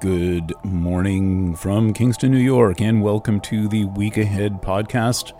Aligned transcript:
Good 0.00 0.52
morning 0.62 1.56
from 1.56 1.92
Kingston, 1.92 2.30
New 2.30 2.38
York, 2.38 2.80
and 2.80 3.02
welcome 3.02 3.40
to 3.40 3.66
the 3.66 3.84
Week 3.86 4.16
Ahead 4.16 4.62
podcast 4.62 5.32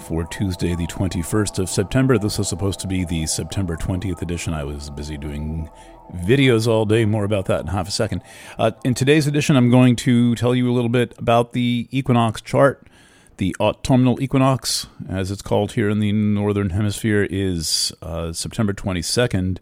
for 0.00 0.24
Tuesday, 0.24 0.74
the 0.74 0.86
21st 0.86 1.58
of 1.58 1.70
September. 1.70 2.18
This 2.18 2.36
was 2.36 2.46
supposed 2.46 2.78
to 2.80 2.86
be 2.86 3.06
the 3.06 3.24
September 3.24 3.74
20th 3.74 4.20
edition. 4.20 4.52
I 4.52 4.64
was 4.64 4.90
busy 4.90 5.16
doing 5.16 5.70
videos 6.14 6.68
all 6.68 6.84
day. 6.84 7.06
More 7.06 7.24
about 7.24 7.46
that 7.46 7.62
in 7.62 7.68
half 7.68 7.88
a 7.88 7.90
second. 7.90 8.22
Uh, 8.58 8.72
in 8.84 8.92
today's 8.92 9.26
edition, 9.26 9.56
I'm 9.56 9.70
going 9.70 9.96
to 9.96 10.34
tell 10.34 10.54
you 10.54 10.70
a 10.70 10.74
little 10.74 10.90
bit 10.90 11.14
about 11.16 11.54
the 11.54 11.88
equinox 11.90 12.42
chart. 12.42 12.86
The 13.38 13.56
autumnal 13.58 14.20
equinox, 14.20 14.88
as 15.08 15.30
it's 15.30 15.42
called 15.42 15.72
here 15.72 15.88
in 15.88 16.00
the 16.00 16.12
Northern 16.12 16.68
Hemisphere, 16.70 17.26
is 17.30 17.94
uh, 18.02 18.34
September 18.34 18.74
22nd 18.74 19.56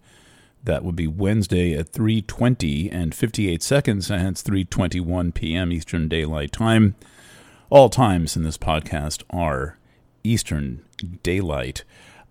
that 0.66 0.84
would 0.84 0.96
be 0.96 1.06
Wednesday 1.06 1.74
at 1.74 1.92
3:20 1.92 2.90
and 2.92 3.14
58 3.14 3.62
seconds, 3.62 4.08
hence 4.08 4.42
3:21 4.42 5.32
p.m. 5.32 5.72
Eastern 5.72 6.08
Daylight 6.08 6.52
Time. 6.52 6.94
All 7.70 7.88
times 7.88 8.36
in 8.36 8.42
this 8.42 8.58
podcast 8.58 9.22
are 9.30 9.78
Eastern 10.22 10.82
Daylight. 11.22 11.84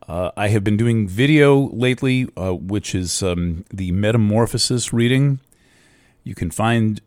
Uh, 0.08 0.32
I 0.38 0.50
have 0.50 0.64
been 0.64 0.78
doing 0.78 1.08
video 1.08 1.70
lately, 1.72 2.30
uh, 2.38 2.54
which 2.54 2.94
is 2.94 3.24
um, 3.24 3.66
the 3.74 3.92
Metamorphosis 3.92 4.94
reading. 4.94 5.40
You 6.24 6.36
can 6.36 6.52
find 6.52 7.02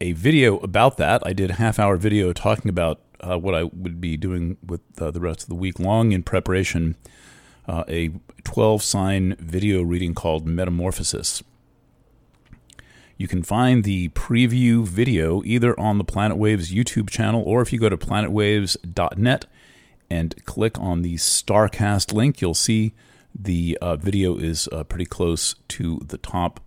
a 0.00 0.12
video 0.12 0.58
about 0.58 0.96
that. 0.98 1.26
I 1.26 1.32
did 1.32 1.50
a 1.50 1.54
half 1.54 1.78
hour 1.78 1.96
video 1.96 2.32
talking 2.32 2.68
about 2.68 3.00
uh, 3.20 3.36
what 3.36 3.54
I 3.54 3.64
would 3.64 4.00
be 4.00 4.16
doing 4.16 4.56
with 4.64 4.80
uh, 5.00 5.10
the 5.10 5.20
rest 5.20 5.42
of 5.42 5.48
the 5.48 5.56
week 5.56 5.80
long 5.80 6.12
in 6.12 6.22
preparation 6.22 6.96
uh, 7.68 7.84
a 7.88 8.10
12 8.44 8.82
sign 8.82 9.36
video 9.38 9.82
reading 9.82 10.14
called 10.14 10.46
Metamorphosis. 10.46 11.42
You 13.16 13.28
can 13.28 13.42
find 13.42 13.84
the 13.84 14.08
preview 14.10 14.86
video 14.86 15.42
either 15.44 15.78
on 15.78 15.98
the 15.98 16.04
Planet 16.04 16.36
Waves 16.36 16.72
YouTube 16.72 17.10
channel 17.10 17.42
or 17.44 17.60
if 17.60 17.72
you 17.72 17.78
go 17.78 17.88
to 17.88 17.96
planetwaves.net 17.96 19.46
and 20.08 20.44
click 20.44 20.78
on 20.78 21.02
the 21.02 21.16
StarCast 21.16 22.12
link, 22.12 22.40
you'll 22.40 22.54
see 22.54 22.94
the 23.34 23.76
uh, 23.82 23.96
video 23.96 24.38
is 24.38 24.68
uh, 24.72 24.84
pretty 24.84 25.04
close 25.04 25.56
to 25.68 26.00
the 26.06 26.18
top 26.18 26.60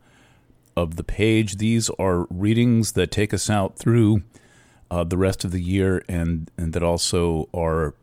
of 0.76 0.98
the 0.98 1.04
page. 1.04 1.58
These 1.58 1.90
are 1.92 2.28
readings 2.30 2.92
that 2.94 3.12
take 3.12 3.34
us 3.34 3.50
out 3.50 3.78
through 3.78 4.24
uh, 4.92 5.06
the 5.06 5.18
rest 5.18 5.44
of 5.46 5.52
the 5.52 5.62
year 5.62 6.04
and, 6.08 6.52
and 6.58 6.74
that 6.74 6.84
also 6.84 7.48
are 7.54 7.96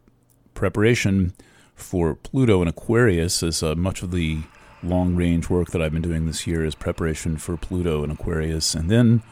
preparation 0.55 1.35
for 1.79 2.15
Pluto 2.15 2.61
and 2.61 2.69
Aquarius, 2.69 3.43
as 3.43 3.63
uh, 3.63 3.75
much 3.75 4.03
of 4.03 4.11
the 4.11 4.41
long 4.83 5.15
range 5.15 5.51
work 5.51 5.71
that 5.71 5.83
I've 5.83 5.93
been 5.93 6.03
doing 6.03 6.27
this 6.27 6.47
year 6.47 6.65
is 6.65 6.75
preparation 6.75 7.37
for 7.37 7.57
Pluto 7.57 8.03
and 8.03 8.13
Aquarius. 8.13 8.75
And 8.75 8.91
then 8.91 9.23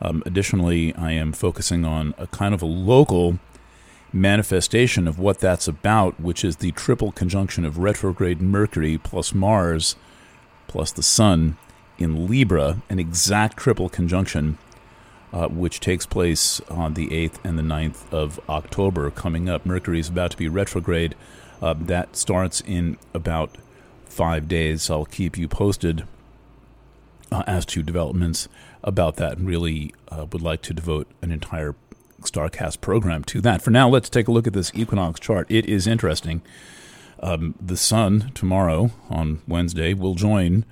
um, 0.00 0.22
additionally, 0.26 0.94
I 0.94 1.12
am 1.12 1.32
focusing 1.32 1.84
on 1.84 2.14
a 2.18 2.26
kind 2.26 2.54
of 2.54 2.62
a 2.62 2.66
local 2.66 3.38
manifestation 4.12 5.08
of 5.08 5.18
what 5.18 5.40
that's 5.40 5.66
about, 5.66 6.20
which 6.20 6.44
is 6.44 6.56
the 6.56 6.72
triple 6.72 7.12
conjunction 7.12 7.64
of 7.64 7.78
retrograde 7.78 8.40
Mercury 8.40 8.98
plus 8.98 9.34
Mars 9.34 9.96
plus 10.66 10.92
the 10.92 11.02
Sun 11.02 11.56
in 11.98 12.26
Libra, 12.26 12.82
an 12.88 12.98
exact 12.98 13.56
triple 13.56 13.88
conjunction. 13.88 14.58
Uh, 15.32 15.48
which 15.48 15.80
takes 15.80 16.06
place 16.06 16.60
on 16.70 16.94
the 16.94 17.08
8th 17.08 17.40
and 17.42 17.58
the 17.58 17.62
9th 17.64 18.08
of 18.12 18.38
October 18.48 19.10
coming 19.10 19.48
up. 19.48 19.66
Mercury 19.66 19.98
is 19.98 20.08
about 20.08 20.30
to 20.30 20.36
be 20.36 20.46
retrograde 20.46 21.16
uh, 21.64 21.74
that 21.78 22.14
starts 22.14 22.60
in 22.60 22.98
about 23.14 23.56
five 24.04 24.46
days. 24.46 24.90
I'll 24.90 25.06
keep 25.06 25.38
you 25.38 25.48
posted 25.48 26.04
uh, 27.32 27.42
as 27.46 27.64
to 27.66 27.82
developments 27.82 28.48
about 28.82 29.16
that 29.16 29.38
and 29.38 29.48
really 29.48 29.94
uh, 30.08 30.26
would 30.30 30.42
like 30.42 30.60
to 30.62 30.74
devote 30.74 31.08
an 31.22 31.32
entire 31.32 31.74
StarCast 32.20 32.82
program 32.82 33.24
to 33.24 33.40
that. 33.40 33.62
For 33.62 33.70
now, 33.70 33.88
let's 33.88 34.10
take 34.10 34.28
a 34.28 34.30
look 34.30 34.46
at 34.46 34.52
this 34.52 34.72
equinox 34.74 35.18
chart. 35.18 35.46
It 35.48 35.64
is 35.64 35.86
interesting. 35.86 36.42
Um, 37.20 37.54
the 37.58 37.78
sun 37.78 38.32
tomorrow 38.34 38.90
on 39.08 39.40
Wednesday 39.48 39.94
will 39.94 40.14
join 40.14 40.66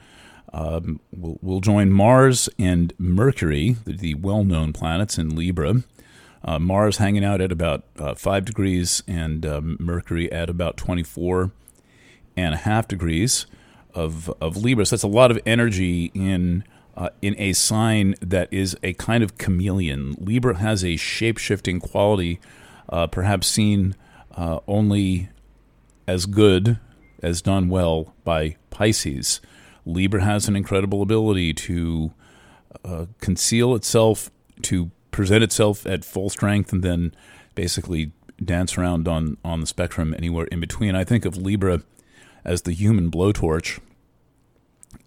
um, 0.52 1.00
will 1.10 1.38
will 1.40 1.60
join 1.60 1.90
Mars 1.90 2.50
and 2.58 2.92
Mercury, 2.98 3.78
the, 3.86 3.96
the 3.96 4.14
well-known 4.16 4.74
planets 4.74 5.16
in 5.16 5.34
Libra, 5.34 5.76
uh, 6.44 6.58
Mars 6.58 6.98
hanging 6.98 7.24
out 7.24 7.40
at 7.40 7.52
about 7.52 7.84
uh, 7.98 8.14
5 8.14 8.44
degrees 8.44 9.02
and 9.06 9.46
um, 9.46 9.76
Mercury 9.78 10.30
at 10.32 10.50
about 10.50 10.76
24 10.76 11.52
and 12.36 12.54
a 12.54 12.58
half 12.58 12.88
degrees 12.88 13.46
of, 13.94 14.32
of 14.40 14.56
Libra. 14.56 14.86
So 14.86 14.96
that's 14.96 15.02
a 15.02 15.08
lot 15.08 15.30
of 15.30 15.38
energy 15.46 16.10
in, 16.14 16.64
uh, 16.96 17.10
in 17.20 17.36
a 17.38 17.52
sign 17.52 18.14
that 18.20 18.48
is 18.52 18.76
a 18.82 18.94
kind 18.94 19.22
of 19.22 19.38
chameleon. 19.38 20.14
Libra 20.18 20.56
has 20.56 20.84
a 20.84 20.96
shape 20.96 21.38
shifting 21.38 21.78
quality, 21.78 22.40
uh, 22.88 23.06
perhaps 23.06 23.46
seen 23.46 23.94
uh, 24.36 24.60
only 24.66 25.28
as 26.06 26.26
good 26.26 26.78
as 27.22 27.40
done 27.40 27.68
well 27.68 28.14
by 28.24 28.56
Pisces. 28.70 29.40
Libra 29.84 30.22
has 30.22 30.48
an 30.48 30.56
incredible 30.56 31.02
ability 31.02 31.52
to 31.54 32.12
uh, 32.84 33.06
conceal 33.20 33.74
itself, 33.74 34.30
to 34.62 34.90
present 35.12 35.44
itself 35.44 35.86
at 35.86 36.04
full 36.04 36.28
strength 36.28 36.72
and 36.72 36.82
then 36.82 37.14
basically 37.54 38.10
dance 38.44 38.76
around 38.76 39.06
on, 39.06 39.36
on 39.44 39.60
the 39.60 39.66
spectrum 39.66 40.14
anywhere 40.18 40.46
in 40.46 40.58
between. 40.58 40.96
I 40.96 41.04
think 41.04 41.24
of 41.24 41.36
Libra 41.36 41.82
as 42.44 42.62
the 42.62 42.72
human 42.72 43.10
blowtorch. 43.10 43.78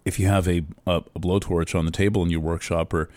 If 0.04 0.18
you 0.18 0.28
have 0.28 0.48
a, 0.48 0.62
a, 0.86 1.02
a 1.14 1.20
blowtorch 1.20 1.78
on 1.78 1.84
the 1.84 1.90
table 1.90 2.22
in 2.22 2.30
your 2.30 2.40
workshop 2.40 2.94
or 2.94 3.10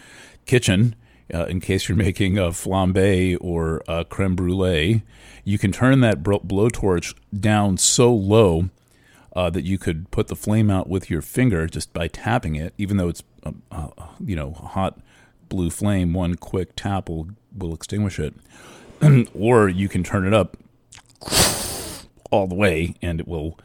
kitchen, 0.46 0.96
uh, 1.34 1.46
in 1.46 1.60
case 1.62 1.88
you're 1.88 1.98
making 2.10 2.38
a 2.38 2.50
flambe 2.50 3.38
or 3.40 3.82
a 3.88 4.04
creme 4.04 4.36
brulee, 4.36 5.04
you 5.44 5.58
can 5.58 5.72
turn 5.72 6.02
that 6.02 6.24
blowtorch 6.24 7.16
down 7.38 7.78
so 7.78 8.14
low 8.14 8.70
uh, 9.36 9.50
that 9.50 9.64
you 9.64 9.78
could 9.78 10.10
put 10.12 10.28
the 10.28 10.36
flame 10.36 10.70
out 10.70 10.90
with 10.90 11.10
your 11.10 11.22
finger 11.22 11.68
just 11.68 11.94
by 11.94 12.08
tapping 12.08 12.56
it, 12.56 12.74
even 12.78 12.98
though 12.98 13.10
it's 13.10 13.24
uh, 13.44 13.52
uh 13.72 13.88
you 14.20 14.36
know 14.36 14.52
hot 14.52 15.00
blue 15.50 15.70
flame, 15.70 16.14
one 16.14 16.36
quick 16.36 16.76
tap 16.76 17.10
will, 17.10 17.30
will 17.58 17.74
extinguish 17.74 18.20
it. 18.20 18.34
or 19.34 19.70
you 19.70 19.90
can 19.90 20.04
turn 20.04 20.26
it 20.26 20.34
up 20.34 20.58
all 22.32 22.48
the 22.48 22.56
way 22.56 22.96
and 23.02 23.20
it 23.20 23.28
will, 23.28 23.58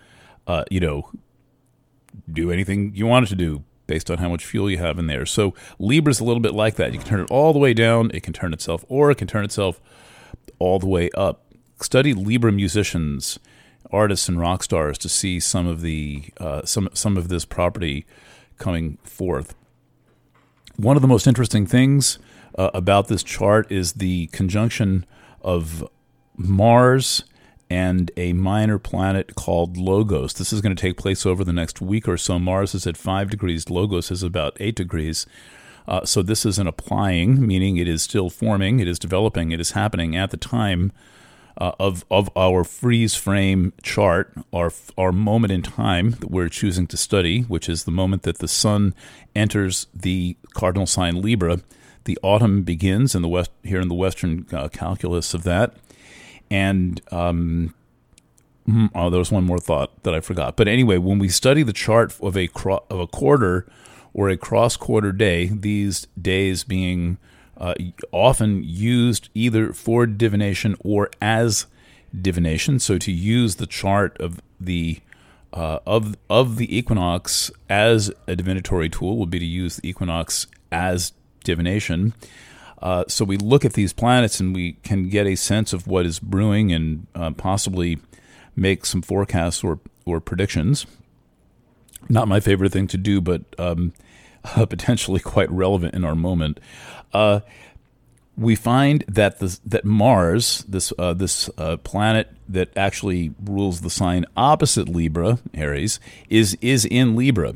uh, 0.47 0.65
you 0.71 0.81
know, 0.81 1.11
do 2.31 2.50
anything 2.50 2.93
you 2.94 3.06
want 3.06 3.27
it 3.27 3.28
to 3.28 3.37
do 3.37 3.65
based 3.87 4.11
on 4.11 4.19
how 4.19 4.28
much 4.28 4.44
fuel 4.44 4.71
you 4.71 4.78
have 4.78 4.99
in 4.99 5.06
there. 5.06 5.27
So 5.27 5.55
Libra's 5.78 6.21
a 6.21 6.25
little 6.25 6.41
bit 6.41 6.55
like 6.55 6.77
that. 6.77 6.93
You 6.93 6.99
can 6.99 7.09
turn 7.09 7.21
it 7.21 7.31
all 7.31 7.53
the 7.53 7.59
way 7.59 7.75
down, 7.75 8.11
it 8.15 8.23
can 8.23 8.33
turn 8.33 8.53
itself, 8.53 8.84
or 8.89 9.11
it 9.11 9.19
can 9.19 9.28
turn 9.28 9.44
itself 9.44 9.81
all 10.59 10.78
the 10.78 10.87
way 10.87 11.11
up. 11.15 11.43
Study 11.81 12.15
Libra 12.15 12.53
musicians, 12.53 13.39
artists, 13.91 14.28
and 14.28 14.41
rock 14.41 14.62
stars 14.62 14.97
to 14.99 15.09
see 15.09 15.41
some 15.41 15.67
of 15.67 15.81
the 15.81 16.25
uh, 16.39 16.65
some 16.65 16.89
some 16.94 17.17
of 17.17 17.28
this 17.28 17.44
property 17.44 18.06
coming 18.59 18.99
forth. 19.03 19.55
One 20.77 20.97
of 20.97 21.03
the 21.03 21.09
most 21.09 21.27
interesting 21.27 21.67
things 21.67 22.19
uh, 22.59 22.71
about 22.75 23.07
this 23.09 23.23
chart 23.23 23.71
is 23.71 23.95
the 23.95 24.27
conjunction 24.29 25.07
of 25.41 25.89
Mars 26.37 27.25
and 27.71 28.11
a 28.17 28.33
minor 28.33 28.79
planet 28.79 29.35
called 29.37 29.77
Logos. 29.77 30.35
This 30.35 30.53
is 30.53 30.61
going 30.61 30.75
to 30.75 30.81
take 30.81 30.97
place 30.97 31.25
over 31.25 31.45
the 31.45 31.53
next 31.53 31.81
week 31.81 32.09
or 32.09 32.17
so. 32.17 32.39
Mars 32.39 32.75
is 32.75 32.87
at 32.87 32.97
5 32.97 33.31
degrees, 33.31 33.71
Logos 33.71 34.11
is 34.11 34.23
about 34.23 34.57
8 34.59 34.75
degrees. 34.75 35.27
Uh, 35.87 36.05
so 36.05 36.23
this 36.23 36.45
is 36.45 36.59
an 36.59 36.67
applying, 36.67 37.47
meaning 37.47 37.77
it 37.77 37.87
is 37.87 38.03
still 38.03 38.31
forming, 38.31 38.81
it 38.81 38.89
is 38.89 38.99
developing, 38.99 39.53
it 39.53 39.61
is 39.61 39.73
happening 39.73 40.17
at 40.17 40.31
the 40.31 40.37
time 40.37 40.93
uh, 41.59 41.73
of 41.79 42.05
of 42.11 42.29
our 42.37 42.65
freeze 42.65 43.15
frame 43.15 43.73
chart, 43.83 44.33
our 44.53 44.73
our 44.99 45.12
moment 45.12 45.53
in 45.53 45.62
time 45.62 46.12
that 46.12 46.31
we're 46.31 46.49
choosing 46.49 46.87
to 46.89 46.97
study, 46.97 47.43
which 47.43 47.69
is 47.69 47.85
the 47.85 47.91
moment 47.91 48.23
that 48.23 48.39
the 48.39 48.49
sun 48.49 48.95
enters 49.35 49.87
the 49.95 50.37
cardinal 50.55 50.87
sign 50.87 51.21
Libra. 51.21 51.61
The 52.05 52.19
autumn 52.23 52.62
begins 52.62 53.15
in 53.15 53.23
the 53.23 53.29
west 53.29 53.51
here 53.62 53.81
in 53.81 53.89
the 53.89 53.95
Western 53.95 54.47
uh, 54.53 54.69
calculus 54.69 55.33
of 55.33 55.45
that, 55.45 55.75
and 56.51 57.01
um, 57.11 57.75
hmm, 58.67 58.87
oh, 58.95 59.09
there 59.09 59.19
was 59.19 59.33
one 59.33 59.45
more 59.45 59.59
thought 59.59 60.03
that 60.03 60.15
I 60.15 60.21
forgot. 60.21 60.56
But 60.56 60.69
anyway, 60.69 60.99
when 60.99 61.19
we 61.19 61.29
study 61.29 61.62
the 61.62 61.73
chart 61.73 62.15
of 62.21 62.37
a 62.37 62.49
cro- 62.49 62.85
of 62.91 63.01
a 63.01 63.06
quarter 63.06 63.67
or 64.12 64.29
a 64.29 64.37
cross 64.37 64.77
quarter 64.77 65.12
day, 65.12 65.47
these 65.47 66.06
days 66.21 66.65
being 66.65 67.19
uh, 67.56 67.75
often 68.12 68.62
used 68.65 69.29
either 69.35 69.73
for 69.73 70.06
divination 70.06 70.77
or 70.81 71.11
as 71.21 71.67
divination. 72.21 72.79
So 72.79 72.99
to 72.99 73.12
use 73.12 73.56
the 73.56 73.67
chart 73.67 74.17
of 74.21 74.41
the 74.61 75.01
uh, 75.53 75.79
of 75.87 76.17
of 76.29 76.56
the 76.56 76.77
equinox 76.77 77.51
as 77.69 78.11
a 78.27 78.35
divinatory 78.35 78.89
tool 78.89 79.19
would 79.19 79.31
be 79.31 79.39
to 79.39 79.45
use 79.45 79.77
the 79.77 79.89
equinox 79.89 80.47
as 80.73 81.12
divination. 81.45 82.12
Uh, 82.83 83.05
so 83.09 83.25
we 83.25 83.37
look 83.37 83.65
at 83.65 83.75
these 83.75 83.93
planets 83.93 84.41
and 84.41 84.55
we 84.55 84.73
can 84.83 85.09
get 85.09 85.27
a 85.27 85.37
sense 85.37 85.73
of 85.73 85.87
what 85.87 86.05
is 86.05 86.19
brewing 86.19 86.73
and 86.73 87.06
uh, 87.15 87.31
possibly 87.31 87.99
make 88.56 88.85
some 88.85 89.01
forecasts 89.01 89.62
or 89.62 89.79
or 90.05 90.21
predictions. 90.21 90.87
Not 92.09 92.29
my 92.29 92.41
favorite 92.41 92.73
thing 92.73 92.89
to 92.89 92.99
do, 92.99 93.21
but 93.21 93.43
um, 93.59 93.95
uh, 94.56 94.67
potentially 94.67 95.20
quite 95.20 95.50
relevant 95.50 95.94
in 95.94 96.05
our 96.05 96.14
moment. 96.14 96.61
Uh, 97.12 97.41
we 98.37 98.56
find 98.56 99.05
that 99.06 99.38
the, 99.38 99.58
that 99.64 99.85
Mars, 99.85 100.64
this 100.69 100.93
uh, 100.99 101.14
this 101.14 101.49
uh, 101.56 101.76
planet 101.79 102.31
that 102.49 102.76
actually 102.76 103.32
rules 103.44 103.81
the 103.81 103.91
sign 103.91 104.26
opposite 104.37 104.88
Libra, 104.88 105.38
Aries, 105.55 106.00
is 106.29 106.58
is 106.61 106.85
in 106.85 107.14
Libra, 107.14 107.55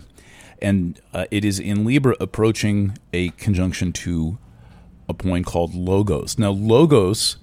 and 0.63 1.01
uh, 1.13 1.27
it 1.31 1.45
is 1.45 1.59
in 1.59 1.85
Libra 1.85 2.15
approaching 2.21 2.97
a 3.13 3.31
conjunction 3.31 3.93
to 3.93 4.39
a 5.09 5.15
point 5.15 5.47
called 5.47 5.75
Logos. 5.75 6.39
Now, 6.39 6.51
Logos 6.51 7.39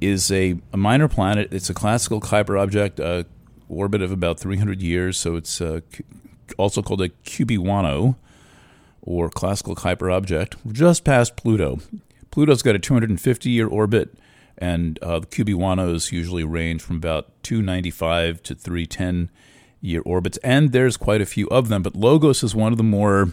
is 0.00 0.30
a, 0.30 0.56
a 0.72 0.76
minor 0.76 1.08
planet. 1.08 1.52
It's 1.52 1.70
a 1.70 1.74
classical 1.74 2.20
Kuiper 2.20 2.60
object, 2.60 3.00
uh, 3.00 3.24
orbit 3.68 4.02
of 4.02 4.12
about 4.12 4.38
300 4.38 4.82
years, 4.82 5.16
so 5.16 5.34
it's 5.34 5.60
uh, 5.60 5.80
also 6.58 6.82
called 6.82 7.00
a 7.00 7.08
Cubewaino 7.08 8.16
or 9.06 9.30
classical 9.30 9.74
Kuiper 9.74 10.12
object, 10.12 10.56
just 10.70 11.04
past 11.04 11.36
Pluto. 11.36 11.78
Pluto's 12.30 12.62
got 12.62 12.74
a 12.74 12.78
250 12.78 13.48
year 13.48 13.68
orbit, 13.68 14.18
and 14.58 14.98
uh, 15.02 15.20
the 15.20 15.26
Cubewainos 15.26 16.12
usually 16.12 16.44
range 16.44 16.82
from 16.82 16.96
about 16.96 17.30
295 17.44 18.42
to 18.42 18.54
310 18.54 19.30
year 19.80 20.02
orbits, 20.04 20.36
and 20.38 20.72
there's 20.72 20.96
quite 20.96 21.22
a 21.22 21.26
few 21.26 21.46
of 21.48 21.68
them. 21.68 21.82
But 21.82 21.96
Logos 21.96 22.42
is 22.42 22.54
one 22.54 22.72
of 22.72 22.78
the 22.78 22.84
more, 22.84 23.32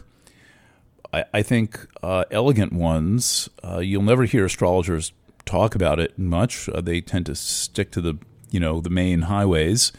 I, 1.12 1.25
I 1.34 1.42
think, 1.42 1.88
uh, 2.02 2.25
elegant 2.31 2.72
ones. 2.72 3.50
Uh, 3.64 3.80
you'll 3.80 4.04
never 4.04 4.24
hear 4.25 4.46
astrologers 4.46 5.12
talk 5.46 5.75
about 5.75 6.00
it 6.00 6.18
much. 6.18 6.70
Uh, 6.70 6.81
they 6.81 7.02
tend 7.02 7.25
to 7.25 7.36
stick 7.36 7.92
to 7.92 8.02
the 8.02 8.18
you 8.52 8.60
know 8.60 8.80
the 8.80 8.90
main 8.90 9.24
highways. 9.24 9.92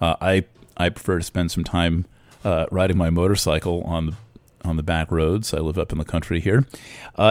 Uh, 0.00 0.16
I 0.20 0.44
I 0.76 0.88
prefer 0.88 1.18
to 1.18 1.24
spend 1.24 1.50
some 1.50 1.64
time 1.64 2.06
uh, 2.44 2.66
riding 2.70 2.96
my 2.96 3.10
motorcycle 3.10 3.82
on 3.84 4.06
the 4.06 4.16
on 4.64 4.76
the 4.76 4.82
back 4.82 5.10
roads. 5.10 5.54
I 5.54 5.58
live 5.58 5.78
up 5.78 5.92
in 5.92 5.98
the 5.98 6.04
country 6.04 6.40
here, 6.40 6.66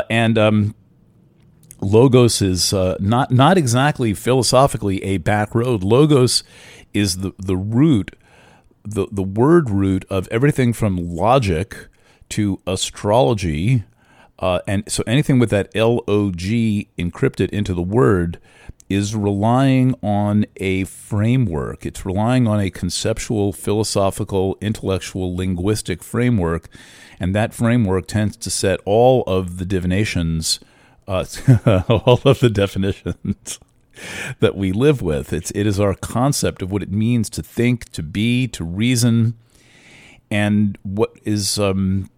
and 0.10 0.38
um, 0.38 0.76
Logos 1.82 2.42
is 2.42 2.74
uh, 2.74 2.96
not 3.00 3.32
not 3.32 3.58
exactly 3.58 4.14
philosophically 4.14 5.04
a 5.04 5.18
back 5.18 5.56
road. 5.56 5.84
Logos 5.84 6.44
is 6.94 7.18
the 7.18 7.34
the 7.38 7.58
root, 7.58 8.16
the 8.84 9.08
the 9.12 9.24
word 9.24 9.70
root 9.70 10.06
of 10.10 10.28
everything 10.30 10.74
from 10.74 10.98
logic 10.98 11.88
to 12.30 12.62
astrology, 12.68 13.84
uh, 14.40 14.60
and 14.68 14.84
so 14.92 15.04
anything 15.08 15.40
with 15.40 15.50
that 15.50 15.70
L 15.76 16.04
O 16.08 16.32
G 16.32 16.90
encrypted 16.98 17.50
into 17.50 17.74
the 17.74 17.82
word 17.82 18.40
is 18.90 19.16
relying 19.16 19.94
on 20.02 20.46
a 20.58 20.84
framework. 20.86 21.86
It's 21.86 22.06
relying 22.06 22.48
on 22.48 22.60
a 22.60 22.72
conceptual, 22.72 23.54
philosophical, 23.54 24.58
intellectual, 24.62 25.36
linguistic 25.36 26.04
framework, 26.04 26.68
and 27.20 27.36
that 27.36 27.54
framework 27.54 28.08
tends 28.08 28.36
to 28.38 28.50
set 28.50 28.80
all 28.86 29.24
of 29.28 29.58
the 29.58 29.66
divinations 29.66 30.60
uh, 31.10 31.26
all 31.90 32.22
of 32.24 32.40
the 32.40 32.50
definitions 32.50 33.60
that 34.40 34.56
we 34.56 34.72
live 34.72 35.02
with. 35.02 35.34
It's 35.34 35.52
it 35.52 35.66
is 35.66 35.80
our 35.80 35.96
concept 35.96 36.62
of 36.62 36.72
what 36.72 36.84
it 36.84 36.92
means 36.92 37.30
to 37.32 37.44
think, 37.44 37.92
to 37.92 38.04
be, 38.04 38.48
to 38.50 38.64
reason, 38.64 39.34
and 40.30 40.78
what 40.84 41.12
is 41.24 41.58
um, 41.58 42.10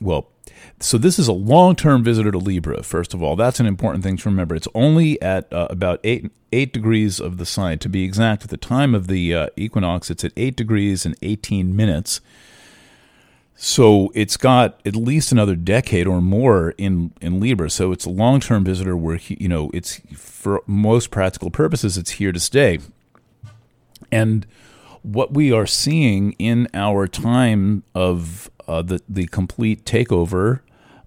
well. 0.00 0.31
So 0.80 0.98
this 0.98 1.18
is 1.18 1.28
a 1.28 1.32
long-term 1.32 2.02
visitor 2.02 2.32
to 2.32 2.38
Libra. 2.38 2.82
First 2.82 3.14
of 3.14 3.22
all, 3.22 3.36
that's 3.36 3.60
an 3.60 3.66
important 3.66 4.02
thing 4.04 4.16
to 4.18 4.28
remember. 4.28 4.54
It's 4.54 4.68
only 4.74 5.20
at 5.22 5.52
uh, 5.52 5.68
about 5.70 6.00
eight 6.04 6.30
eight 6.52 6.72
degrees 6.72 7.20
of 7.20 7.38
the 7.38 7.46
sign. 7.46 7.78
To 7.78 7.88
be 7.88 8.04
exact, 8.04 8.44
at 8.44 8.50
the 8.50 8.56
time 8.56 8.94
of 8.94 9.06
the 9.06 9.34
uh, 9.34 9.46
equinox, 9.56 10.10
it's 10.10 10.24
at 10.24 10.32
eight 10.36 10.56
degrees 10.56 11.06
and 11.06 11.16
eighteen 11.22 11.76
minutes. 11.76 12.20
So 13.54 14.10
it's 14.14 14.36
got 14.36 14.80
at 14.84 14.96
least 14.96 15.30
another 15.30 15.54
decade 15.54 16.06
or 16.06 16.20
more 16.20 16.74
in 16.78 17.12
in 17.20 17.38
Libra. 17.38 17.70
So 17.70 17.92
it's 17.92 18.04
a 18.04 18.10
long 18.10 18.40
term 18.40 18.64
visitor 18.64 18.96
where 18.96 19.16
he, 19.16 19.36
you 19.38 19.48
know 19.48 19.70
it's 19.72 20.00
for 20.16 20.62
most 20.66 21.10
practical 21.10 21.50
purposes 21.50 21.96
it's 21.96 22.12
here 22.12 22.32
to 22.32 22.40
stay. 22.40 22.80
And 24.10 24.46
what 25.02 25.34
we 25.34 25.52
are 25.52 25.66
seeing 25.66 26.32
in 26.38 26.68
our 26.74 27.06
time 27.06 27.82
of 27.94 28.50
uh, 28.68 28.82
the 28.82 29.00
the 29.08 29.26
complete 29.26 29.84
takeover 29.84 30.60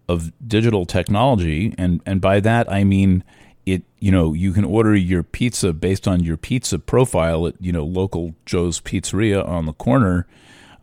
of 0.08 0.32
digital 0.48 0.86
technology, 0.86 1.74
and 1.78 2.02
and 2.06 2.22
by 2.22 2.40
that 2.40 2.72
I 2.72 2.84
mean 2.84 3.24
it. 3.66 3.84
You 4.00 4.12
know, 4.12 4.34
you 4.34 4.54
can 4.54 4.66
order 4.66 4.96
your 4.96 5.24
pizza 5.24 5.74
based 5.74 6.08
on 6.08 6.24
your 6.24 6.38
pizza 6.38 6.80
profile 6.80 7.48
at 7.48 7.56
you 7.60 7.72
know 7.72 7.84
local 7.84 8.36
Joe's 8.46 8.80
Pizzeria 8.80 9.48
on 9.48 9.66
the 9.66 9.74
corner 9.74 10.28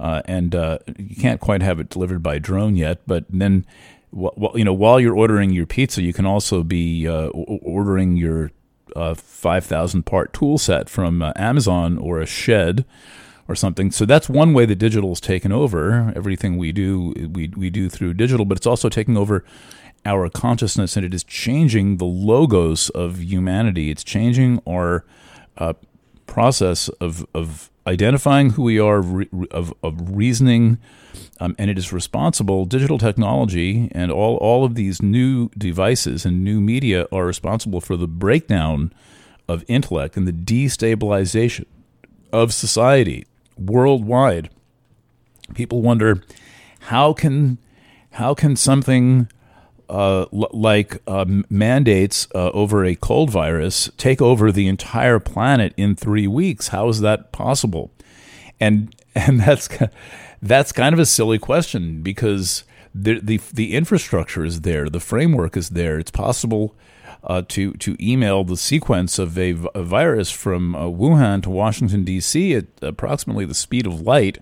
uh, 0.03 0.21
and 0.25 0.55
uh, 0.55 0.79
you 0.99 1.15
can't 1.15 1.41
quite 1.41 1.63
have 1.63 1.79
it 1.79 1.89
delivered 1.89 2.25
by 2.25 2.37
drone 2.39 2.75
yet. 2.75 3.01
But 3.07 3.25
then, 3.31 3.65
you 4.13 4.65
know, 4.65 4.75
while 4.75 4.99
you're 4.99 5.17
ordering 5.17 5.51
your 5.51 5.65
pizza, 5.65 6.03
you 6.03 6.13
can 6.13 6.27
also 6.27 6.65
be 6.65 7.07
uh, 7.07 7.29
ordering 7.29 8.17
your 8.17 8.51
uh, 8.97 9.15
five 9.15 9.65
thousand 9.65 10.03
part 10.05 10.33
tool 10.33 10.59
set 10.59 10.89
from 10.89 11.23
uh, 11.23 11.33
Amazon 11.37 11.99
or 11.99 12.21
a 12.21 12.27
shed 12.27 12.85
or 13.53 13.55
something. 13.55 13.91
So 13.91 14.07
that's 14.07 14.29
one 14.29 14.55
way 14.55 14.65
that 14.65 14.77
digital 14.77 15.13
is 15.13 15.21
taken 15.21 15.53
over. 15.53 16.13
Everything 16.17 16.57
we 16.57 16.73
do, 16.73 17.13
we 17.31 17.49
we 17.49 17.69
do 17.71 17.89
through 17.91 18.15
digital, 18.15 18.47
but 18.47 18.57
it's 18.57 18.67
also 18.67 18.89
taking 18.89 19.17
over 19.17 19.45
our 20.05 20.29
consciousness, 20.31 20.97
and 20.97 21.05
it 21.05 21.15
is 21.15 21.23
changing 21.23 21.99
the 21.99 22.07
logos 22.07 22.89
of 22.91 23.23
humanity. 23.23 23.91
It's 23.91 24.03
changing 24.03 24.61
our 24.67 25.05
uh, 25.59 25.75
process 26.27 26.89
of 27.01 27.27
of 27.35 27.71
identifying 27.87 28.51
who 28.51 28.63
we 28.63 28.79
are, 28.79 29.01
re- 29.01 29.29
of, 29.51 29.75
of 29.83 30.17
reasoning, 30.17 30.79
um, 31.41 31.55
and 31.59 31.69
it 31.69 31.77
is 31.77 31.93
responsible. 31.93 32.65
Digital 32.65 32.97
technology 32.97 33.91
and 33.93 34.13
all, 34.13 34.37
all 34.37 34.65
of 34.65 34.77
these 34.77 35.03
new 35.03 35.51
devices 35.59 36.25
and 36.25 36.45
new 36.45 36.61
media 36.61 37.07
are 37.13 37.27
responsible 37.27 37.81
for 37.81 37.97
the 37.97 38.07
breakdown 38.07 38.93
of 39.49 39.65
intellect 39.67 40.17
and 40.17 40.29
the 40.29 40.33
destabilization 40.33 41.67
of 42.33 42.55
society 42.55 43.27
worldwide. 43.59 44.51
People 45.55 45.83
wonder 45.83 46.23
how 46.81 47.13
can 47.13 47.59
how 48.13 48.35
can 48.35 48.57
something 48.57 49.29
uh, 49.89 50.27
l- 50.33 50.51
like 50.53 51.01
uh, 51.07 51.25
mandates 51.51 52.27
uh, 52.35 52.51
over 52.51 52.85
a 52.85 52.95
cold 52.95 53.31
virus 53.31 53.91
take 53.97 54.23
over 54.23 54.51
the 54.51 54.67
entire 54.67 55.19
planet 55.19 55.75
in 55.77 55.95
three 55.95 56.27
weeks. 56.27 56.69
How 56.69 56.89
is 56.89 57.01
that 57.01 57.33
possible? 57.33 57.91
And 58.59 58.95
and 59.15 59.41
that's 59.41 59.69
that's 60.41 60.73
kind 60.73 60.93
of 60.95 60.99
a 60.99 61.07
silly 61.07 61.39
question 61.39 62.03
because 62.03 62.65
the 62.95 63.21
the, 63.21 63.41
the 63.53 63.75
infrastructure 63.75 64.45
is 64.45 64.63
there, 64.63 64.89
the 64.89 65.01
framework 65.01 65.57
is 65.57 65.71
there. 65.71 65.99
It's 65.99 66.11
possible. 66.11 66.75
Uh, 67.25 67.41
to 67.47 67.73
to 67.75 67.97
email 68.01 68.43
the 68.43 68.57
sequence 68.57 69.17
of 69.17 69.39
a, 69.39 69.53
virus 69.53 70.33
from 70.33 70.75
uh, 70.75 70.81
Wuhan 70.87 71.41
to 71.45 71.51
Washington 71.51 72.03
D.C. 72.03 72.53
at 72.53 72.65
approximately 72.81 73.45
the 73.45 73.55
speed 73.55 73.87
of 73.87 74.01
light, 74.01 74.39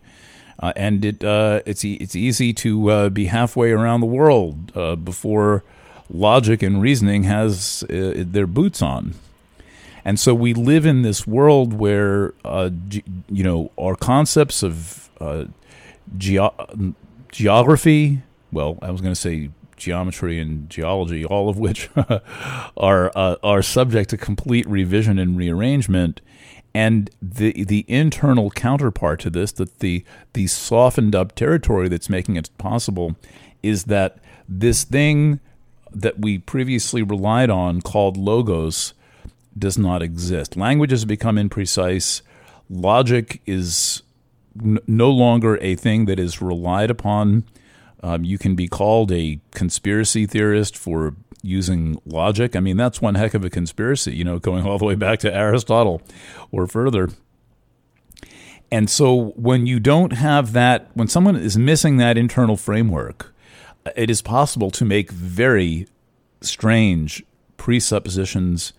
uh, 0.60 0.72
and 0.76 1.04
it 1.04 1.22
uh, 1.22 1.60
it's 1.66 1.84
e- 1.84 1.99
it's 2.00 2.16
easy 2.16 2.54
to 2.54 2.90
uh, 2.90 3.08
be 3.10 3.26
halfway 3.26 3.70
around 3.70 4.00
the 4.00 4.06
world 4.06 4.72
uh, 4.75 4.96
before 4.96 5.62
logic 6.08 6.62
and 6.62 6.80
reasoning 6.80 7.25
has 7.25 7.84
their 7.88 8.46
boots 8.46 8.80
on. 8.80 9.12
And 10.02 10.18
so 10.18 10.34
we 10.34 10.54
live 10.54 10.87
in 10.87 11.02
this 11.02 11.26
world 11.26 11.75
where 11.75 12.32
you 13.28 13.44
know 13.44 13.72
our 13.78 13.94
concepts 13.94 14.62
of 14.62 15.10
ge- 16.16 16.38
geography. 17.30 18.22
Well, 18.50 18.78
I 18.80 18.90
was 18.90 19.02
going 19.02 19.12
to 19.12 19.20
say 19.20 19.50
geometry 19.80 20.38
and 20.38 20.70
geology, 20.70 21.25
all 21.25 21.49
of 21.49 21.58
which 21.58 21.90
are 22.76 23.10
uh, 23.14 23.37
are 23.42 23.62
subject 23.62 24.10
to 24.10 24.16
complete 24.16 24.66
revision 24.68 25.18
and 25.18 25.37
rearrangement 25.37 26.20
and 26.75 27.10
the 27.20 27.64
the 27.64 27.84
internal 27.88 28.50
counterpart 28.50 29.20
to 29.20 29.30
this, 29.30 29.52
that 29.52 29.80
the 29.80 30.04
the 30.32 30.46
softened 30.46 31.14
up 31.14 31.34
territory 31.34 31.88
that's 31.88 32.08
making 32.08 32.37
it 32.37 32.50
possible, 32.58 33.16
is 33.62 33.84
that 33.84 34.18
this 34.49 34.84
thing 34.84 35.40
that 35.92 36.20
we 36.20 36.38
previously 36.38 37.02
relied 37.02 37.50
on 37.50 37.80
called 37.80 38.16
logos 38.16 38.94
does 39.58 39.76
not 39.76 40.02
exist. 40.02 40.56
Language 40.56 40.92
has 40.92 41.04
become 41.04 41.37
imprecise. 41.37 42.22
Logic 42.68 43.42
is 43.46 44.02
n- 44.62 44.78
no 44.87 45.10
longer 45.10 45.58
a 45.60 45.75
thing 45.75 46.04
that 46.04 46.20
is 46.20 46.40
relied 46.40 46.90
upon. 46.90 47.44
Um, 48.02 48.25
you 48.25 48.38
can 48.38 48.54
be 48.54 48.66
called 48.66 49.12
a 49.12 49.40
conspiracy 49.52 50.26
theorist 50.26 50.76
for 50.76 51.14
using 51.42 52.00
logic. 52.07 52.57
I 52.57 52.61
mean, 52.61 52.76
that's 52.76 53.00
one 53.00 53.14
heck 53.14 53.35
of 53.35 53.45
a 53.45 53.50
conspiracy, 53.50 54.14
you 54.14 54.25
know, 54.25 54.38
going 54.38 54.66
all 54.66 54.78
the 54.78 54.85
way 54.85 54.95
back 54.95 55.19
to 55.21 55.35
Aristotle 55.35 56.02
or 56.50 56.66
further. 56.66 57.09
And 58.71 58.88
so 58.88 59.33
when 59.37 59.66
you 59.66 59.80
don't 59.80 60.12
have 60.12 60.52
that, 60.52 60.90
when 60.95 61.09
someone 61.09 61.37
is 61.37 61.59
missing 61.59 61.97
that 61.97 62.16
internal 62.16 62.57
framework, 62.57 63.35
it 63.97 64.11
is 64.11 64.23
possible 64.23 64.71
to 64.71 64.85
make 64.85 65.11
very 65.11 65.88
strange 66.40 67.25
presuppositions 67.57 68.73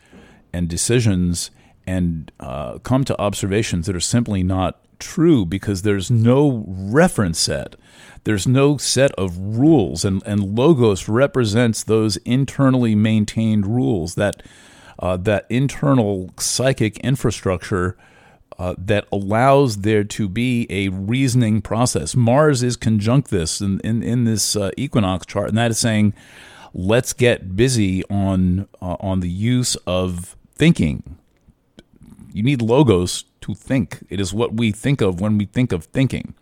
and 0.53 0.67
decisions 0.67 1.51
and 1.85 2.31
uh, 2.39 2.77
come 2.79 3.03
to 3.03 3.19
observations 3.19 3.87
that 3.87 3.95
are 3.95 3.99
simply 3.99 4.43
not 4.43 4.79
true 5.01 5.45
because 5.45 5.81
there's 5.81 6.09
no 6.09 6.63
reference 6.67 7.39
set. 7.39 7.75
There's 8.23 8.47
no 8.47 8.77
set 8.77 9.11
of 9.13 9.37
rules, 9.37 10.05
and, 10.05 10.21
and 10.25 10.55
logos 10.55 11.09
represents 11.09 11.83
those 11.83 12.17
internally 12.17 12.93
maintained 12.95 13.65
rules, 13.65 14.15
that, 14.15 14.43
uh, 14.99 15.17
that 15.17 15.47
internal 15.49 16.29
psychic 16.37 16.99
infrastructure 16.99 17.97
uh, 18.59 18.75
that 18.77 19.07
allows 19.11 19.77
there 19.77 20.03
to 20.03 20.29
be 20.29 20.67
a 20.69 20.89
reasoning 20.89 21.61
process. 21.63 22.15
Mars 22.15 22.61
is 22.61 22.75
conjunct 22.75 23.31
this 23.31 23.59
in, 23.59 23.79
in, 23.79 24.03
in 24.03 24.25
this 24.25 24.55
uh, 24.55 24.69
equinox 24.77 25.25
chart, 25.25 25.49
and 25.49 25.57
that 25.57 25.71
is 25.71 25.79
saying, 25.79 26.13
let's 26.73 27.13
get 27.13 27.55
busy 27.55 28.03
on, 28.05 28.67
uh, 28.79 28.97
on 28.99 29.21
the 29.21 29.29
use 29.29 29.75
of 29.87 30.35
thinking. 30.53 31.17
You 32.33 32.43
need 32.43 32.61
logos 32.61 33.25
to 33.41 33.53
think. 33.53 34.05
It 34.09 34.19
is 34.19 34.33
what 34.33 34.53
we 34.53 34.71
think 34.71 35.01
of 35.01 35.19
when 35.19 35.37
we 35.37 35.45
think 35.45 35.71
of 35.71 35.85
thinking. 35.85 36.33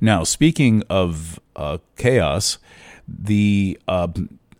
Now, 0.00 0.24
speaking 0.24 0.82
of 0.88 1.40
uh, 1.56 1.78
chaos, 1.96 2.58
the 3.08 3.78
uh, 3.88 4.08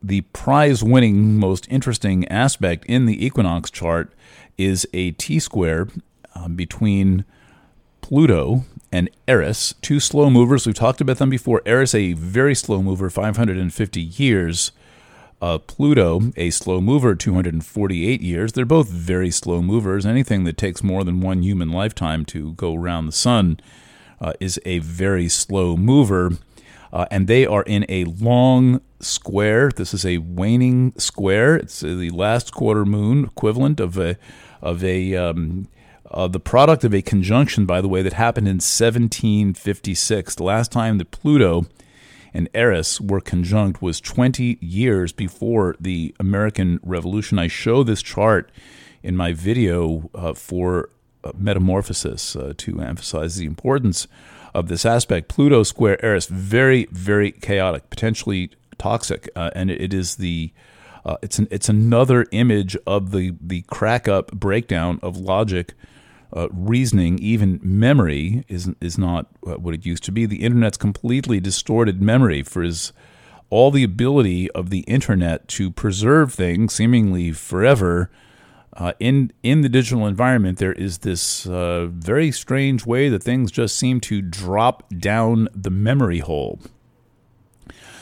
the 0.03 0.23
prize 0.33 0.83
winning, 0.83 1.39
most 1.39 1.67
interesting 1.71 2.27
aspect 2.29 2.85
in 2.87 3.07
the 3.07 3.25
equinox 3.25 3.71
chart 3.71 4.13
is 4.59 4.87
a 4.93 5.13
T 5.13 5.39
square 5.39 5.89
um, 6.35 6.57
between 6.57 7.25
Pluto 8.01 8.65
and 8.91 9.09
Eris, 9.27 9.75
two 9.81 10.01
slow 10.01 10.29
movers. 10.29 10.67
We've 10.67 10.75
talked 10.75 11.01
about 11.01 11.19
them 11.19 11.31
before. 11.31 11.63
Eris, 11.65 11.95
a 11.95 12.13
very 12.13 12.55
slow 12.55 12.83
mover, 12.83 13.09
550 13.09 14.01
years. 14.01 14.73
Uh, 15.43 15.59
Pluto, 15.59 16.31
a 16.37 16.51
slow 16.51 16.81
mover, 16.81 17.17
248 17.17 18.23
years. 18.23 18.53
They're 18.53 18.65
both 18.65 18.89
very 18.89 19.33
slow 19.33 19.61
movers. 19.61 20.07
Anything 20.07 20.45
that 20.45 20.57
takes 20.57 20.85
more 20.85 21.03
than 21.03 21.21
one 21.21 21.43
human 21.43 21.73
lifetime 21.73 22.25
to 22.27 22.53
go 22.53 22.77
around 22.77 23.07
the 23.07 23.13
sun 23.13 23.59
uh, 24.21 24.35
is 24.39 24.61
a 24.65 24.79
very 24.79 25.29
slow 25.29 25.77
mover. 25.77 26.31
Uh, 26.93 27.07
and 27.11 27.27
they 27.27 27.45
are 27.45 27.65
in 27.65 27.85
a 27.89 28.05
long 28.05 28.83
square. 29.01 29.73
This 29.75 29.93
is 29.93 30.07
a 30.07 30.19
waning 30.19 30.93
square. 30.97 31.57
It's 31.57 31.81
the 31.81 32.11
last 32.11 32.53
quarter 32.55 32.85
moon 32.85 33.25
equivalent 33.25 33.81
of 33.81 33.99
a 33.99 34.17
of 34.61 34.85
a 34.85 35.17
um, 35.17 35.67
uh, 36.09 36.29
the 36.29 36.39
product 36.39 36.85
of 36.85 36.95
a 36.95 37.03
conjunction, 37.03 37.67
by 37.67 37.81
the 37.81 37.89
way, 37.89 38.03
that 38.03 38.13
happened 38.13 38.47
in 38.47 38.57
1756. 38.57 40.37
The 40.37 40.43
last 40.45 40.71
time 40.71 40.99
that 40.99 41.11
Pluto 41.11 41.67
and 42.35 42.49
Eris 42.55 43.01
were 43.01 43.21
conjunct 43.21 43.83
was 43.83 44.01
20 44.01 44.59
years 44.61 45.13
before 45.13 45.77
the 45.81 46.15
American 46.19 46.81
Revolution. 46.83 47.39
I 47.39 47.49
show 47.49 47.83
this 47.83 48.03
chart 48.03 48.51
in 49.03 49.17
my 49.17 49.33
video 49.33 50.11
uh, 50.15 50.33
for 50.35 50.91
uh, 51.25 51.33
Metamorphosis 51.37 52.37
uh, 52.37 52.55
to 52.57 52.81
emphasize 52.81 53.37
the 53.37 53.47
importance 53.47 54.09
of 54.55 54.69
this 54.69 54.85
aspect. 54.85 55.29
Pluto 55.29 55.63
square 55.63 56.03
Eris, 56.05 56.27
very, 56.27 56.87
very 56.91 57.33
chaotic, 57.33 57.91
potentially 57.91 58.51
toxic, 58.79 59.29
uh, 59.37 59.51
and 59.55 59.71
it 59.71 59.95
is 59.95 60.17
the 60.17 60.53
uh, 61.05 61.17
it's 61.21 61.39
an, 61.39 61.49
it's 61.51 61.69
another 61.69 62.27
image 62.31 62.77
of 62.87 63.11
the 63.11 63.35
the 63.41 63.63
crack 63.63 64.07
up 64.07 64.31
breakdown 64.33 65.01
of 65.03 65.17
logic 65.17 65.75
uh, 66.35 66.49
reasoning, 66.51 67.19
even 67.19 67.61
memory, 67.63 68.45
is 68.49 68.71
is 68.81 68.99
not 68.99 69.27
uh, 69.47 69.55
what 69.55 69.75
it 69.75 69.85
used 69.85 70.05
to 70.05 70.13
be. 70.13 70.27
The 70.27 70.43
internet's 70.43 70.79
completely 70.79 71.41
distorted 71.41 72.01
memory 72.01 72.43
for 72.43 72.63
his 72.63 72.93
all 73.51 73.71
the 73.71 73.85
ability 73.85 74.51
of 74.53 74.71
the 74.71 74.81
internet 74.81 75.47
to 75.47 75.71
preserve 75.71 76.33
things 76.33 76.73
seemingly 76.73 77.33
forever. 77.33 78.11
Uh, 78.75 78.95
in 78.99 79.31
in 79.43 79.61
the 79.61 79.69
digital 79.69 80.07
environment, 80.07 80.59
there 80.59 80.73
is 80.73 80.99
this 80.99 81.47
uh, 81.47 81.87
very 81.91 82.33
strange 82.33 82.87
way 82.87 83.11
that 83.11 83.23
things 83.23 83.53
just 83.53 83.77
seem 83.77 84.01
to 84.01 84.23
drop 84.23 84.89
down 84.99 85.49
the 85.55 85.71
memory 85.71 86.21
hole. 86.21 86.59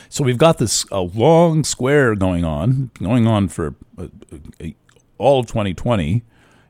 So 0.07 0.23
we've 0.23 0.37
got 0.37 0.57
this 0.57 0.85
uh, 0.91 1.01
long 1.01 1.65
square 1.65 2.15
going 2.15 2.45
on, 2.45 2.91
going 2.99 3.27
on 3.27 3.49
for 3.49 3.75
uh, 3.97 4.07
all 5.17 5.41
of 5.41 5.47
2020 5.47 6.23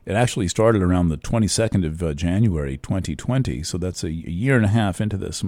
it 0.04 0.14
actually 0.14 0.48
started 0.48 0.82
around 0.82 1.08
the 1.08 1.16
22nd 1.16 1.86
of 1.86 2.02
uh, 2.02 2.12
January 2.14 2.76
2020, 2.76 3.62
so 3.62 3.78
that's 3.78 4.02
a, 4.02 4.08
a, 4.08 4.10
year 4.10 4.56
and 4.56 4.64
a 4.64 4.68
half 4.68 5.00
into 5.00 5.16
this. 5.16 5.44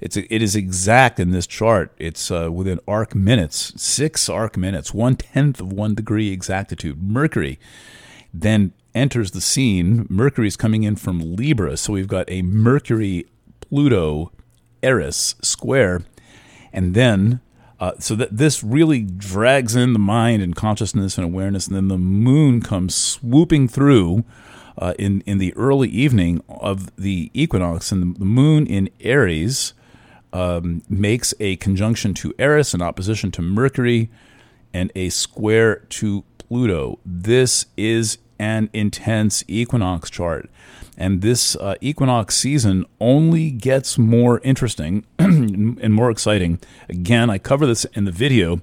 It's 0.00 0.16
it 0.16 0.42
is 0.42 0.54
exact 0.54 1.18
in 1.18 1.32
this 1.32 1.46
chart. 1.46 1.92
It's 1.98 2.30
uh, 2.30 2.50
within 2.52 2.78
arc 2.86 3.14
minutes, 3.14 3.72
six 3.76 4.28
arc 4.28 4.56
minutes, 4.56 4.94
one 4.94 5.16
tenth 5.16 5.60
of 5.60 5.72
one 5.72 5.94
degree 5.94 6.30
exactitude. 6.30 7.02
Mercury 7.02 7.58
then 8.32 8.72
enters 8.94 9.32
the 9.32 9.40
scene. 9.40 10.06
Mercury 10.08 10.46
is 10.46 10.56
coming 10.56 10.84
in 10.84 10.96
from 10.96 11.36
Libra, 11.36 11.76
so 11.76 11.92
we've 11.92 12.08
got 12.08 12.30
a 12.30 12.42
Mercury 12.42 13.26
Pluto 13.60 14.30
Eris 14.82 15.34
square, 15.42 16.02
and 16.72 16.94
then 16.94 17.40
uh, 17.78 17.92
so 17.98 18.14
that 18.14 18.36
this 18.36 18.62
really 18.62 19.02
drags 19.02 19.76
in 19.76 19.92
the 19.92 19.98
mind 19.98 20.42
and 20.42 20.56
consciousness 20.56 21.18
and 21.18 21.24
awareness, 21.24 21.66
and 21.66 21.76
then 21.76 21.88
the 21.88 21.98
moon 21.98 22.60
comes 22.60 22.94
swooping 22.94 23.68
through 23.68 24.24
uh, 24.78 24.94
in 24.98 25.22
in 25.22 25.38
the 25.38 25.54
early 25.56 25.88
evening 25.88 26.42
of 26.48 26.94
the 26.96 27.30
equinox, 27.34 27.92
and 27.92 28.16
the, 28.16 28.24
moon 28.24 28.66
in 28.66 28.88
Aries 29.00 29.74
um, 30.32 30.82
makes 30.88 31.34
a 31.40 31.56
conjunction 31.56 32.14
to 32.14 32.34
Eris, 32.38 32.74
an 32.74 32.82
opposition 32.82 33.30
to 33.32 33.42
Mercury, 33.42 34.10
and 34.72 34.90
a 34.94 35.08
square 35.08 35.76
to 35.90 36.24
Pluto. 36.38 36.98
This 37.04 37.66
is 37.76 38.18
an 38.38 38.70
intense 38.72 39.44
equinox 39.48 40.10
chart. 40.10 40.50
And 40.98 41.20
this 41.20 41.56
uh, 41.56 41.74
equinox 41.80 42.36
season 42.36 42.86
only 43.00 43.50
gets 43.50 43.98
more 43.98 44.40
interesting 44.40 45.04
and 45.18 45.92
more 45.92 46.10
exciting. 46.10 46.58
Again, 46.88 47.28
I 47.28 47.38
cover 47.38 47.66
this 47.66 47.84
in 47.86 48.04
the 48.04 48.12
video 48.12 48.62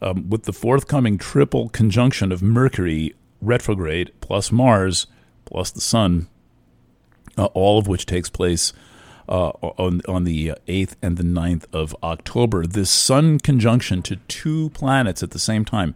um, 0.00 0.30
with 0.30 0.44
the 0.44 0.52
forthcoming 0.52 1.18
triple 1.18 1.68
conjunction 1.68 2.32
of 2.32 2.42
Mercury 2.42 3.14
retrograde 3.40 4.12
plus 4.20 4.50
Mars 4.50 5.06
plus 5.44 5.70
the 5.70 5.80
Sun, 5.80 6.28
uh, 7.36 7.46
all 7.46 7.78
of 7.78 7.86
which 7.86 8.06
takes 8.06 8.30
place 8.30 8.72
uh, 9.28 9.48
on, 9.78 10.02
on 10.08 10.24
the 10.24 10.52
8th 10.66 10.94
and 11.02 11.16
the 11.16 11.24
9th 11.24 11.64
of 11.72 11.96
October. 12.02 12.66
This 12.66 12.90
Sun 12.90 13.40
conjunction 13.40 14.02
to 14.02 14.16
two 14.28 14.70
planets 14.70 15.22
at 15.22 15.30
the 15.30 15.38
same 15.38 15.64
time 15.64 15.94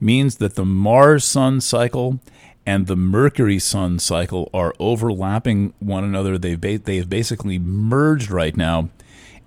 means 0.00 0.36
that 0.36 0.54
the 0.54 0.64
Mars 0.64 1.24
Sun 1.24 1.60
cycle 1.60 2.20
and 2.64 2.86
the 2.86 2.96
Mercury 2.96 3.58
Sun 3.58 3.98
cycle 3.98 4.48
are 4.54 4.74
overlapping 4.78 5.74
one 5.78 6.04
another. 6.04 6.38
They've 6.38 6.60
ba- 6.60 6.78
they've 6.78 7.08
basically 7.08 7.58
merged 7.58 8.30
right 8.30 8.56
now 8.56 8.90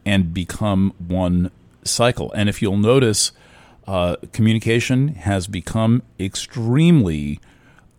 and 0.06 0.34
become 0.34 0.94
one 1.00 1.52
cycle. 1.84 2.32
And 2.34 2.50
if 2.50 2.62
you'll 2.62 2.78
notice, 2.78 3.32
uh, 3.88 4.18
communication 4.34 5.10
has 5.10 5.48
become 5.48 6.04
extremely 6.20 7.40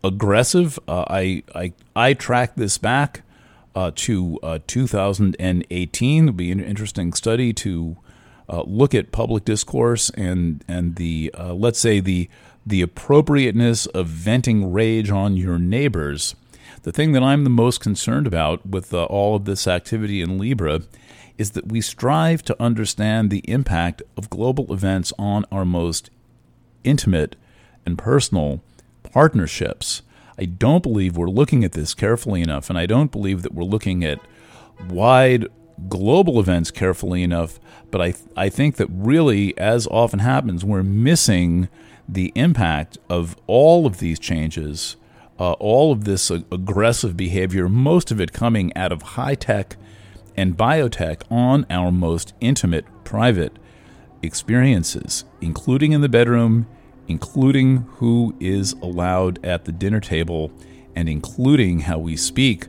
aggressive. 0.04 0.78
Uh, 0.86 1.04
I, 1.08 1.42
I 1.54 1.72
I 1.94 2.12
track 2.14 2.56
this 2.56 2.76
back 2.78 3.22
uh, 3.74 3.92
to 3.94 4.38
uh, 4.42 4.58
2018. 4.66 6.24
It'll 6.24 6.34
be 6.34 6.52
an 6.52 6.60
interesting 6.60 7.12
study 7.12 7.52
to 7.54 7.96
uh, 8.48 8.62
look 8.62 8.94
at 8.94 9.12
public 9.12 9.44
discourse 9.44 10.10
and 10.10 10.64
and 10.68 10.96
the 10.96 11.32
uh, 11.38 11.54
let's 11.54 11.78
say 11.78 12.00
the 12.00 12.28
the 12.66 12.82
appropriateness 12.82 13.86
of 13.86 14.08
venting 14.08 14.72
rage 14.72 15.10
on 15.10 15.36
your 15.36 15.58
neighbors. 15.58 16.34
The 16.82 16.92
thing 16.92 17.12
that 17.12 17.22
I'm 17.22 17.44
the 17.44 17.50
most 17.50 17.80
concerned 17.80 18.26
about 18.26 18.66
with 18.66 18.92
uh, 18.92 19.04
all 19.04 19.36
of 19.36 19.44
this 19.44 19.66
activity 19.66 20.20
in 20.20 20.38
Libra 20.38 20.82
is 21.38 21.52
that 21.52 21.68
we 21.68 21.80
strive 21.80 22.42
to 22.42 22.62
understand 22.62 23.30
the 23.30 23.48
impact 23.50 24.02
of 24.16 24.30
global 24.30 24.72
events 24.72 25.12
on 25.18 25.44
our 25.52 25.64
most 25.64 26.10
intimate 26.82 27.36
and 27.84 27.96
personal 27.96 28.62
partnerships. 29.02 30.02
I 30.38 30.44
don't 30.44 30.82
believe 30.82 31.16
we're 31.16 31.28
looking 31.28 31.64
at 31.64 31.72
this 31.72 31.94
carefully 31.94 32.42
enough, 32.42 32.68
and 32.68 32.78
I 32.78 32.86
don't 32.86 33.12
believe 33.12 33.42
that 33.42 33.54
we're 33.54 33.64
looking 33.64 34.04
at 34.04 34.18
wide 34.88 35.46
global 35.88 36.40
events 36.40 36.70
carefully 36.70 37.22
enough. 37.22 37.60
But 37.90 38.00
I, 38.00 38.14
I 38.36 38.48
think 38.48 38.76
that 38.76 38.88
really, 38.90 39.56
as 39.58 39.86
often 39.86 40.18
happens, 40.20 40.64
we're 40.64 40.82
missing 40.82 41.68
the 42.08 42.32
impact 42.34 42.98
of 43.08 43.36
all 43.46 43.86
of 43.86 43.98
these 43.98 44.18
changes, 44.18 44.96
uh, 45.38 45.52
all 45.52 45.92
of 45.92 46.04
this 46.04 46.30
uh, 46.30 46.40
aggressive 46.52 47.16
behavior, 47.16 47.68
most 47.68 48.10
of 48.10 48.20
it 48.20 48.32
coming 48.32 48.74
out 48.76 48.92
of 48.92 49.02
high 49.02 49.34
tech 49.34 49.76
and 50.36 50.56
biotech 50.56 51.22
on 51.30 51.66
our 51.70 51.90
most 51.90 52.34
intimate, 52.40 52.84
private 53.04 53.58
experiences, 54.22 55.24
including 55.40 55.92
in 55.92 56.00
the 56.00 56.08
bedroom, 56.08 56.66
including 57.08 57.78
who 57.96 58.34
is 58.40 58.72
allowed 58.74 59.44
at 59.44 59.64
the 59.64 59.72
dinner 59.72 60.00
table, 60.00 60.50
and 60.94 61.08
including 61.08 61.80
how 61.80 61.98
we 61.98 62.16
speak 62.16 62.66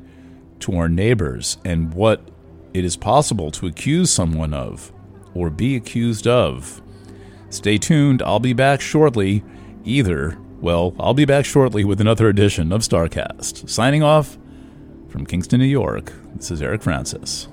to 0.59 0.75
our 0.77 0.89
neighbors 0.89 1.57
and 1.63 1.93
what 1.93 2.29
it 2.73 2.83
is 2.83 2.97
possible 2.97 3.51
to 3.51 3.67
accuse 3.67 4.11
someone 4.11 4.53
of 4.53 4.91
or 5.33 5.49
be 5.49 5.75
accused 5.75 6.27
of 6.27 6.81
Stay 7.49 7.77
tuned, 7.77 8.21
I'll 8.21 8.39
be 8.39 8.53
back 8.53 8.81
shortly. 8.81 9.43
Either, 9.85 10.37
well, 10.59 10.93
I'll 10.99 11.13
be 11.13 11.25
back 11.25 11.45
shortly 11.45 11.83
with 11.85 12.01
another 12.01 12.27
edition 12.27 12.71
of 12.71 12.81
StarCast. 12.81 13.69
Signing 13.69 14.03
off 14.03 14.37
From 15.07 15.25
Kingston, 15.25 15.59
New 15.59 15.65
York, 15.65 16.11
this 16.35 16.51
is 16.51 16.61
Eric 16.61 16.83
Francis. 16.83 17.47